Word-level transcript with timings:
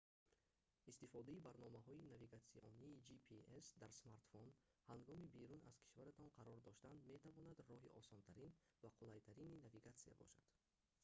истифодаи 0.91 1.43
барномаҳои 1.47 2.07
навигатсионии 2.13 3.01
gps 3.07 3.65
дар 3.81 3.91
смартфон 4.01 4.47
ҳангоми 4.91 5.31
берун 5.37 5.61
аз 5.71 5.77
кишваратон 5.83 6.27
қарор 6.37 6.59
доштан 6.69 6.95
метавонад 7.11 7.57
роҳи 7.69 7.93
осонтарин 8.01 8.51
ва 8.81 8.89
қулайтарини 8.99 9.61
навигатсия 9.65 10.13
бошад 10.21 10.43